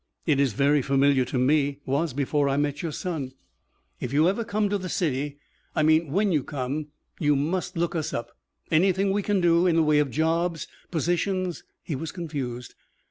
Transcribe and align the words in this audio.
"It 0.25 0.39
is 0.39 0.53
very 0.53 0.81
familiar 0.81 1.25
to 1.25 1.37
me. 1.37 1.77
Was 1.85 2.11
before 2.13 2.49
I 2.49 2.57
met 2.57 2.81
your 2.81 2.91
son." 2.91 3.33
"If 3.99 4.11
you 4.11 4.27
ever 4.27 4.43
come 4.43 4.67
to 4.69 4.79
the 4.79 4.89
city 4.89 5.37
I 5.75 5.83
mean, 5.83 6.07
when 6.11 6.31
you 6.31 6.43
come 6.43 6.87
you 7.19 7.35
must 7.35 7.77
look 7.77 7.93
us 7.93 8.11
up. 8.11 8.31
Anything 8.71 9.11
we 9.11 9.21
can 9.21 9.41
do 9.41 9.67
in 9.67 9.75
the 9.75 9.83
way 9.83 9.99
of 9.99 10.09
jobs, 10.09 10.67
positions" 10.89 11.63
He 11.83 11.95
was 11.95 12.11
confused. 12.11 12.73